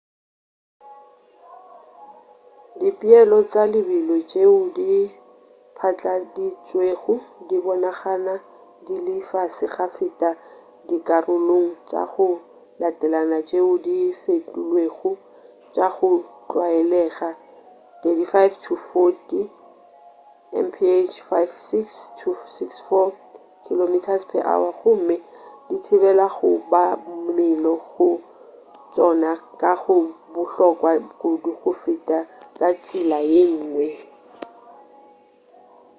[2.79, 4.89] dipeelo tša lebelo tšeo di
[5.77, 7.15] patladitšwego
[7.47, 8.35] di bonagana
[8.85, 10.29] di le fase go feta
[10.87, 12.27] dikarolong tša go
[12.81, 15.11] latelana tšeo di fetilwego—
[15.73, 16.11] tša go
[16.49, 17.29] tlwaelega
[18.01, 19.39] 35-40
[20.65, 20.79] mph
[21.29, 23.11] 56-64
[23.65, 24.13] km/h—
[24.81, 25.15] gomme
[25.67, 28.09] di thibela kobamelo go
[28.93, 29.95] tšona ka go
[30.33, 30.91] bohlokwa
[31.21, 32.19] kudu go feta
[32.57, 33.87] ka tsela yengwe